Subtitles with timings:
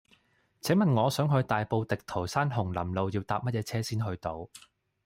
[0.61, 4.49] 請問我想去大埔滌濤山紅林路要搭乜嘢車先去到